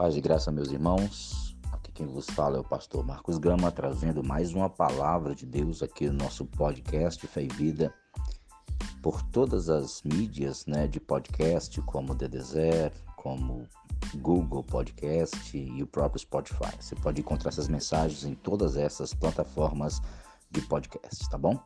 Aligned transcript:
Paz 0.00 0.16
e 0.16 0.20
graça, 0.22 0.50
meus 0.50 0.70
irmãos. 0.70 1.54
Aqui 1.72 1.92
quem 1.92 2.06
vos 2.06 2.24
fala 2.30 2.56
é 2.56 2.60
o 2.60 2.64
pastor 2.64 3.04
Marcos 3.04 3.36
Gama, 3.36 3.70
trazendo 3.70 4.24
mais 4.24 4.54
uma 4.54 4.70
palavra 4.70 5.34
de 5.34 5.44
Deus 5.44 5.82
aqui 5.82 6.06
no 6.06 6.14
nosso 6.14 6.46
podcast 6.46 7.26
Fé 7.26 7.42
e 7.42 7.48
Vida, 7.48 7.92
por 9.02 9.22
todas 9.24 9.68
as 9.68 10.02
mídias 10.02 10.64
né, 10.64 10.88
de 10.88 10.98
podcast, 10.98 11.78
como 11.82 12.14
o 12.14 12.14
DDZ, 12.14 12.90
como 13.14 13.68
Google 14.14 14.64
Podcast 14.64 15.54
e 15.54 15.82
o 15.82 15.86
próprio 15.86 16.18
Spotify. 16.18 16.74
Você 16.80 16.94
pode 16.94 17.20
encontrar 17.20 17.50
essas 17.50 17.68
mensagens 17.68 18.24
em 18.24 18.34
todas 18.34 18.78
essas 18.78 19.12
plataformas 19.12 20.00
de 20.50 20.62
podcast, 20.62 21.28
tá 21.28 21.36
bom? 21.36 21.62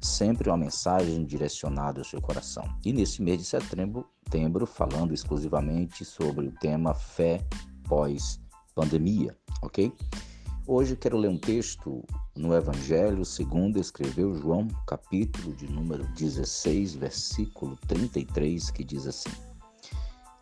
Sempre 0.00 0.48
uma 0.48 0.56
mensagem 0.56 1.22
direcionada 1.22 2.00
ao 2.00 2.04
seu 2.06 2.22
coração. 2.22 2.64
E 2.82 2.94
nesse 2.94 3.20
mês 3.20 3.36
de 3.36 3.44
setembro, 3.44 4.08
setembro 4.34 4.66
falando 4.66 5.14
exclusivamente 5.14 6.04
sobre 6.04 6.48
o 6.48 6.52
tema 6.52 6.92
fé 6.92 7.40
pós-pandemia, 7.88 9.36
ok? 9.62 9.92
Hoje 10.66 10.96
quero 10.96 11.18
ler 11.18 11.28
um 11.28 11.38
texto 11.38 12.02
no 12.34 12.54
Evangelho 12.54 13.24
segundo 13.24 13.78
escreveu 13.78 14.34
João, 14.34 14.66
capítulo 14.86 15.54
de 15.54 15.70
número 15.70 16.06
16, 16.14 16.94
versículo 16.94 17.76
33, 17.86 18.70
que 18.70 18.82
diz 18.82 19.06
assim: 19.06 19.30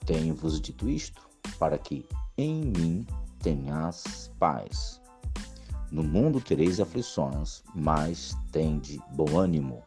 Tenho-vos 0.07 0.61
dito 0.61 0.89
isto 0.89 1.29
para 1.59 1.77
que 1.77 2.07
em 2.39 2.65
mim 2.65 3.07
tenhas 3.41 4.31
paz. 4.39 5.01
No 5.91 6.03
mundo 6.03 6.41
tereis 6.41 6.81
aflições, 6.81 7.63
mas 7.75 8.35
tende 8.51 8.99
bom 9.13 9.39
ânimo. 9.39 9.83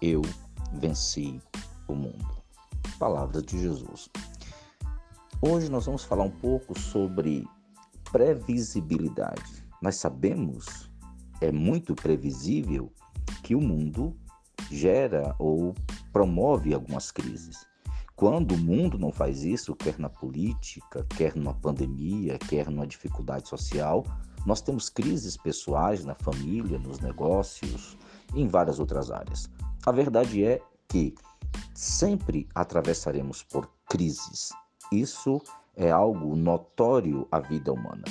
Eu 0.00 0.22
venci 0.74 1.40
o 1.88 1.94
mundo. 1.94 2.38
Palavras 2.98 3.42
de 3.42 3.58
Jesus. 3.58 4.08
Hoje 5.40 5.70
nós 5.70 5.86
vamos 5.86 6.02
falar 6.02 6.24
um 6.24 6.30
pouco 6.32 6.76
sobre 6.76 7.46
previsibilidade. 8.10 9.64
Nós 9.80 9.94
sabemos, 9.94 10.90
é 11.40 11.52
muito 11.52 11.94
previsível, 11.94 12.92
que 13.44 13.54
o 13.54 13.60
mundo 13.60 14.16
gera 14.68 15.36
ou 15.38 15.76
promove 16.12 16.74
algumas 16.74 17.12
crises. 17.12 17.64
Quando 18.16 18.56
o 18.56 18.58
mundo 18.58 18.98
não 18.98 19.12
faz 19.12 19.44
isso, 19.44 19.76
quer 19.76 19.96
na 19.96 20.08
política, 20.08 21.06
quer 21.16 21.36
numa 21.36 21.54
pandemia, 21.54 22.36
quer 22.36 22.68
numa 22.68 22.84
dificuldade 22.84 23.48
social, 23.48 24.04
nós 24.44 24.60
temos 24.60 24.88
crises 24.88 25.36
pessoais 25.36 26.04
na 26.04 26.16
família, 26.16 26.80
nos 26.80 26.98
negócios, 26.98 27.96
em 28.34 28.48
várias 28.48 28.80
outras 28.80 29.08
áreas. 29.08 29.48
A 29.86 29.92
verdade 29.92 30.44
é 30.44 30.60
que 30.88 31.14
sempre 31.72 32.48
atravessaremos 32.56 33.44
por 33.44 33.70
crises. 33.88 34.50
Isso 34.90 35.40
é 35.76 35.90
algo 35.90 36.34
notório 36.34 37.26
à 37.30 37.38
vida 37.38 37.72
humana. 37.72 38.04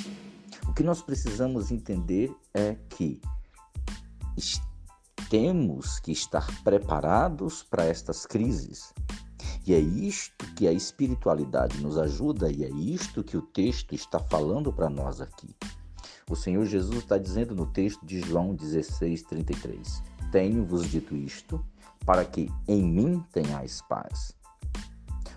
O 0.68 0.72
que 0.72 0.82
nós 0.82 1.02
precisamos 1.02 1.70
entender 1.70 2.34
é 2.54 2.76
que 2.88 3.20
temos 5.28 5.98
que 5.98 6.12
estar 6.12 6.46
preparados 6.62 7.62
para 7.62 7.84
estas 7.84 8.24
crises. 8.24 8.94
E 9.66 9.74
é 9.74 9.78
isto 9.78 10.46
que 10.54 10.66
a 10.66 10.72
espiritualidade 10.72 11.80
nos 11.82 11.98
ajuda 11.98 12.50
e 12.50 12.64
é 12.64 12.70
isto 12.70 13.22
que 13.22 13.36
o 13.36 13.42
texto 13.42 13.94
está 13.94 14.18
falando 14.18 14.72
para 14.72 14.88
nós 14.88 15.20
aqui. 15.20 15.54
O 16.30 16.36
Senhor 16.36 16.64
Jesus 16.64 16.98
está 16.98 17.18
dizendo 17.18 17.54
no 17.54 17.66
texto 17.66 18.04
de 18.06 18.20
João 18.20 18.54
16, 18.54 19.22
33: 19.24 20.02
Tenho-vos 20.32 20.86
dito 20.90 21.14
isto 21.14 21.62
para 22.06 22.24
que 22.24 22.50
em 22.66 22.82
mim 22.82 23.22
tenhais 23.32 23.82
paz. 23.82 24.37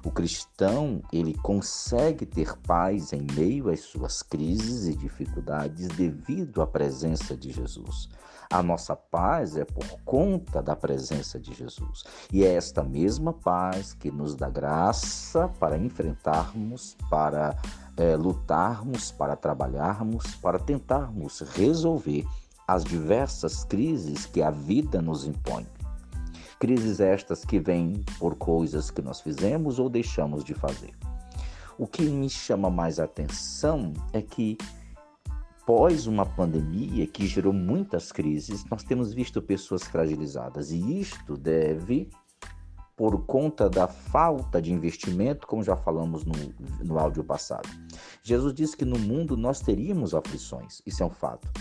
O 0.03 0.09
cristão, 0.09 1.01
ele 1.13 1.35
consegue 1.35 2.25
ter 2.25 2.57
paz 2.59 3.13
em 3.13 3.25
meio 3.35 3.69
às 3.69 3.81
suas 3.81 4.23
crises 4.23 4.87
e 4.87 4.97
dificuldades 4.97 5.87
devido 5.89 6.61
à 6.61 6.67
presença 6.67 7.37
de 7.37 7.51
Jesus. 7.51 8.09
A 8.51 8.61
nossa 8.61 8.95
paz 8.95 9.55
é 9.55 9.63
por 9.63 9.87
conta 10.03 10.61
da 10.61 10.75
presença 10.75 11.39
de 11.39 11.53
Jesus. 11.53 12.03
E 12.33 12.43
é 12.43 12.55
esta 12.55 12.83
mesma 12.83 13.31
paz 13.31 13.93
que 13.93 14.11
nos 14.11 14.35
dá 14.35 14.49
graça 14.49 15.47
para 15.59 15.77
enfrentarmos, 15.77 16.97
para 17.09 17.55
é, 17.95 18.17
lutarmos, 18.17 19.11
para 19.11 19.35
trabalharmos, 19.35 20.35
para 20.35 20.59
tentarmos 20.59 21.39
resolver 21.55 22.25
as 22.67 22.83
diversas 22.83 23.63
crises 23.63 24.25
que 24.25 24.41
a 24.41 24.49
vida 24.49 25.01
nos 25.01 25.25
impõe. 25.25 25.65
Crises 26.61 26.99
estas 26.99 27.43
que 27.43 27.59
vêm 27.59 28.05
por 28.19 28.35
coisas 28.35 28.91
que 28.91 29.01
nós 29.01 29.19
fizemos 29.19 29.79
ou 29.79 29.89
deixamos 29.89 30.43
de 30.43 30.53
fazer. 30.53 30.93
O 31.75 31.87
que 31.87 32.03
me 32.03 32.29
chama 32.29 32.69
mais 32.69 32.99
atenção 32.99 33.91
é 34.13 34.21
que, 34.21 34.59
pós 35.65 36.05
uma 36.05 36.23
pandemia 36.23 37.07
que 37.07 37.25
gerou 37.25 37.51
muitas 37.51 38.11
crises, 38.11 38.63
nós 38.69 38.83
temos 38.83 39.11
visto 39.11 39.41
pessoas 39.41 39.81
fragilizadas 39.81 40.69
e 40.69 40.99
isto 40.99 41.35
deve 41.35 42.11
por 42.95 43.25
conta 43.25 43.67
da 43.67 43.87
falta 43.87 44.61
de 44.61 44.71
investimento, 44.71 45.47
como 45.47 45.63
já 45.63 45.75
falamos 45.75 46.23
no, 46.23 46.35
no 46.85 46.99
áudio 46.99 47.23
passado. 47.23 47.67
Jesus 48.21 48.53
disse 48.53 48.77
que 48.77 48.85
no 48.85 48.99
mundo 48.99 49.35
nós 49.35 49.61
teríamos 49.61 50.13
aflições, 50.13 50.79
isso 50.85 51.01
é 51.01 51.05
um 51.07 51.09
fato 51.09 51.51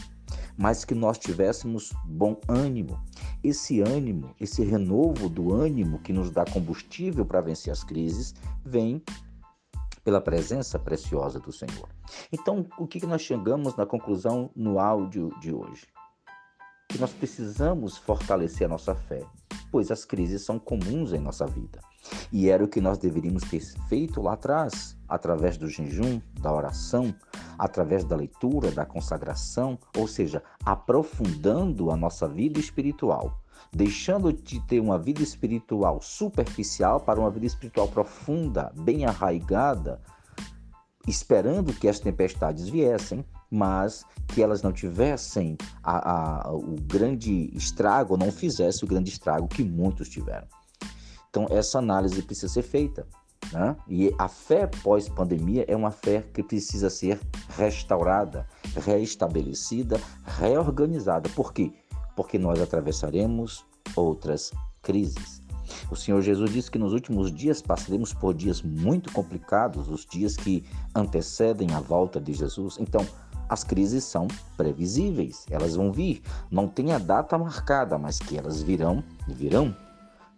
mas 0.61 0.84
que 0.84 0.94
nós 0.94 1.19
tivéssemos 1.19 1.91
bom 2.05 2.38
ânimo. 2.47 3.00
Esse 3.43 3.81
ânimo, 3.81 4.34
esse 4.39 4.62
renovo 4.62 5.28
do 5.28 5.55
ânimo 5.55 5.99
que 6.01 6.12
nos 6.12 6.31
dá 6.31 6.45
combustível 6.45 7.25
para 7.25 7.41
vencer 7.41 7.73
as 7.73 7.83
crises, 7.83 8.34
vem 8.65 9.03
pela 10.05 10.21
presença 10.21 10.78
preciosa 10.78 11.39
do 11.39 11.53
Senhor. 11.53 11.89
Então, 12.33 12.67
o 12.79 12.87
que 12.87 13.05
nós 13.06 13.23
chegamos 13.23 13.77
na 13.77 13.87
conclusão 13.87 14.50
no 14.55 14.79
áudio 14.79 15.31
de 15.41 15.53
hoje? 15.53 15.87
Que 16.89 16.99
nós 16.99 17.12
precisamos 17.12 17.97
fortalecer 17.97 18.67
a 18.67 18.71
nossa 18.71 18.95
fé, 18.95 19.23
pois 19.71 19.91
as 19.91 20.05
crises 20.05 20.43
são 20.43 20.59
comuns 20.59 21.12
em 21.12 21.19
nossa 21.19 21.47
vida. 21.47 21.81
E 22.33 22.49
era 22.49 22.65
o 22.65 22.69
que 22.69 22.81
nós 22.81 22.99
deveríamos 22.99 23.45
ter 23.45 23.61
feito 23.89 24.21
lá 24.21 24.33
atrás, 24.33 24.97
através 25.09 25.56
do 25.56 25.69
jejum, 25.69 26.21
da 26.41 26.53
oração, 26.53 27.15
através 27.60 28.04
da 28.04 28.16
leitura, 28.16 28.71
da 28.71 28.87
consagração, 28.87 29.78
ou 29.94 30.09
seja, 30.09 30.43
aprofundando 30.65 31.91
a 31.91 31.97
nossa 31.97 32.26
vida 32.26 32.59
espiritual, 32.59 33.38
deixando 33.71 34.32
de 34.32 34.59
ter 34.66 34.81
uma 34.81 34.98
vida 34.98 35.22
espiritual 35.22 36.00
superficial 36.00 37.00
para 37.00 37.20
uma 37.20 37.31
vida 37.31 37.44
espiritual 37.44 37.87
profunda, 37.87 38.72
bem 38.75 39.04
arraigada, 39.04 40.00
esperando 41.06 41.75
que 41.75 41.87
as 41.87 42.00
tempestades 42.00 42.66
viessem, 42.66 43.22
mas 43.50 44.06
que 44.28 44.43
elas 44.43 44.62
não 44.62 44.72
tivessem 44.72 45.59
a, 45.82 46.47
a, 46.47 46.53
o 46.53 46.76
grande 46.81 47.50
estrago, 47.54 48.16
não 48.16 48.32
fizesse 48.32 48.84
o 48.84 48.88
grande 48.88 49.10
estrago 49.10 49.47
que 49.47 49.62
muitos 49.62 50.09
tiveram. 50.09 50.47
Então, 51.28 51.47
essa 51.50 51.78
análise 51.78 52.22
precisa 52.22 52.49
ser 52.50 52.62
feita. 52.62 53.06
Né? 53.53 53.77
E 53.88 54.15
a 54.19 54.28
fé 54.28 54.66
pós-pandemia 54.66 55.65
é 55.66 55.75
uma 55.75 55.91
fé 55.91 56.25
que 56.33 56.43
precisa 56.43 56.88
ser 56.88 57.21
restaurada, 57.56 58.47
reestabelecida, 58.77 60.00
reorganizada. 60.25 61.28
Por 61.31 61.53
quê? 61.53 61.72
Porque 62.15 62.38
nós 62.38 62.61
atravessaremos 62.61 63.65
outras 63.97 64.53
crises. 64.83 65.41
O 65.91 65.97
Senhor 65.97 66.21
Jesus 66.21 66.53
disse 66.53 66.71
que 66.71 66.78
nos 66.78 66.93
últimos 66.93 67.33
dias 67.33 67.62
passaremos 67.62 68.12
por 68.12 68.34
dias 68.34 68.62
muito 68.62 69.12
complicados, 69.12 69.88
os 69.88 70.05
dias 70.05 70.37
que 70.37 70.65
antecedem 70.94 71.72
a 71.72 71.81
volta 71.81 72.21
de 72.21 72.32
Jesus. 72.32 72.77
Então, 72.78 73.06
as 73.49 73.65
crises 73.65 74.05
são 74.05 74.28
previsíveis, 74.56 75.44
elas 75.50 75.75
vão 75.75 75.93
vir. 75.93 76.22
Não 76.50 76.69
tem 76.69 76.93
a 76.93 76.99
data 76.99 77.37
marcada, 77.37 77.99
mas 77.99 78.19
que 78.19 78.38
elas 78.38 78.62
virão 78.62 79.03
e 79.28 79.32
virão. 79.32 79.75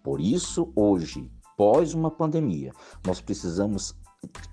Por 0.02 0.20
isso, 0.20 0.72
hoje, 0.74 1.30
pós 1.56 1.94
uma 1.94 2.10
pandemia, 2.10 2.72
nós 3.06 3.20
precisamos 3.20 3.94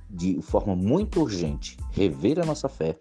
de 0.10 0.42
forma 0.42 0.76
muito 0.76 1.22
urgente 1.22 1.78
rever 1.92 2.40
a 2.40 2.46
nossa 2.46 2.68
fé, 2.68 3.00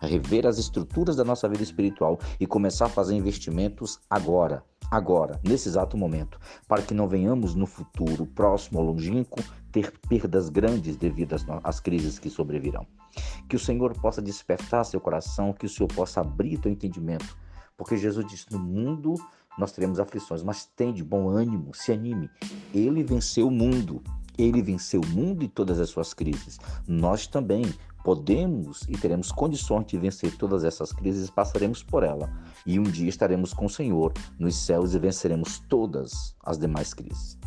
rever 0.00 0.46
as 0.46 0.58
estruturas 0.58 1.16
da 1.16 1.24
nossa 1.24 1.48
vida 1.48 1.62
espiritual 1.62 2.18
e 2.38 2.46
começar 2.46 2.86
a 2.86 2.90
fazer 2.90 3.14
investimentos 3.14 3.98
agora, 4.08 4.62
agora, 4.90 5.40
nesse 5.42 5.68
exato 5.68 5.96
momento, 5.96 6.38
para 6.68 6.82
que 6.82 6.92
não 6.92 7.08
venhamos 7.08 7.54
no 7.54 7.66
futuro 7.66 8.26
próximo 8.26 8.80
ou 8.80 8.86
longínquo 8.86 9.42
ter 9.72 9.92
perdas 10.08 10.48
grandes 10.48 10.96
devido 10.96 11.34
às, 11.34 11.46
às 11.62 11.80
crises 11.80 12.18
que 12.18 12.28
sobrevirão. 12.28 12.86
Que 13.48 13.56
o 13.56 13.60
Senhor 13.60 13.98
possa 13.98 14.20
despertar 14.20 14.84
seu 14.84 15.00
coração, 15.00 15.52
que 15.52 15.66
o 15.66 15.68
Senhor 15.68 15.88
possa 15.88 16.20
abrir 16.20 16.58
teu 16.58 16.70
entendimento, 16.70 17.36
porque 17.76 17.96
Jesus 17.96 18.26
disse: 18.26 18.46
no 18.50 18.58
mundo 18.58 19.14
nós 19.60 19.72
teremos 19.72 20.00
aflições, 20.00 20.42
mas 20.42 20.64
tem 20.64 20.92
de 20.92 21.04
bom 21.04 21.28
ânimo, 21.28 21.74
se 21.74 21.92
anime. 21.92 22.30
Ele 22.74 23.04
venceu 23.04 23.46
o 23.46 23.50
mundo, 23.50 24.02
ele 24.36 24.62
venceu 24.62 25.00
o 25.02 25.06
mundo 25.06 25.44
e 25.44 25.48
todas 25.48 25.78
as 25.78 25.90
suas 25.90 26.14
crises. 26.14 26.58
Nós 26.88 27.26
também 27.26 27.62
podemos 28.02 28.82
e 28.88 28.92
teremos 28.96 29.30
condições 29.30 29.84
de 29.86 29.98
vencer 29.98 30.34
todas 30.36 30.64
essas 30.64 30.92
crises 30.92 31.28
passaremos 31.28 31.82
por 31.82 32.02
ela. 32.02 32.32
E 32.64 32.80
um 32.80 32.84
dia 32.84 33.08
estaremos 33.08 33.52
com 33.52 33.66
o 33.66 33.70
Senhor 33.70 34.14
nos 34.38 34.56
céus 34.56 34.94
e 34.94 34.98
venceremos 34.98 35.58
todas 35.68 36.34
as 36.42 36.58
demais 36.58 36.94
crises. 36.94 37.38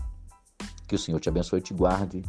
Que 0.88 0.96
o 0.96 1.00
Senhor 1.00 1.20
te 1.20 1.30
abençoe 1.30 1.60
e 1.60 1.64
te 1.64 1.74
guarde 1.74 2.24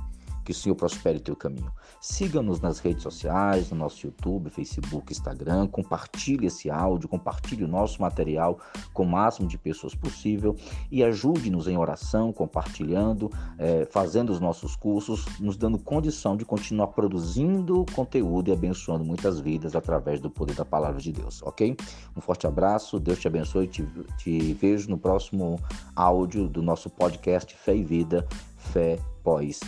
Que 0.44 0.52
o 0.52 0.54
Senhor 0.54 0.74
prospere 0.74 1.18
o 1.18 1.20
teu 1.20 1.34
caminho. 1.34 1.72
Siga-nos 2.00 2.60
nas 2.60 2.78
redes 2.78 3.02
sociais, 3.02 3.70
no 3.70 3.78
nosso 3.78 4.06
YouTube, 4.06 4.50
Facebook, 4.50 5.12
Instagram. 5.12 5.66
Compartilhe 5.68 6.46
esse 6.46 6.70
áudio, 6.70 7.08
compartilhe 7.08 7.64
o 7.64 7.68
nosso 7.68 8.02
material 8.02 8.58
com 8.92 9.04
o 9.04 9.08
máximo 9.08 9.48
de 9.48 9.56
pessoas 9.56 9.94
possível 9.94 10.54
e 10.90 11.02
ajude-nos 11.02 11.66
em 11.66 11.78
oração, 11.78 12.32
compartilhando, 12.32 13.30
é, 13.58 13.86
fazendo 13.90 14.30
os 14.30 14.40
nossos 14.40 14.76
cursos, 14.76 15.24
nos 15.40 15.56
dando 15.56 15.78
condição 15.78 16.36
de 16.36 16.44
continuar 16.44 16.88
produzindo 16.88 17.86
conteúdo 17.94 18.50
e 18.50 18.52
abençoando 18.52 19.04
muitas 19.04 19.40
vidas 19.40 19.74
através 19.74 20.20
do 20.20 20.30
poder 20.30 20.54
da 20.54 20.64
palavra 20.64 21.00
de 21.00 21.12
Deus, 21.12 21.42
ok? 21.42 21.76
Um 22.16 22.20
forte 22.20 22.46
abraço, 22.46 23.00
Deus 23.00 23.18
te 23.18 23.26
abençoe, 23.26 23.66
te, 23.66 23.86
te 24.18 24.52
vejo 24.54 24.90
no 24.90 24.98
próximo 24.98 25.58
áudio 25.94 26.48
do 26.48 26.62
nosso 26.62 26.90
podcast 26.90 27.54
Fé 27.56 27.76
e 27.76 27.84
Vida, 27.84 28.26
Fé 28.56 28.98
pós 29.22 29.60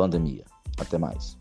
pandemia. 0.00 0.44
Até 0.78 0.96
mais. 0.96 1.39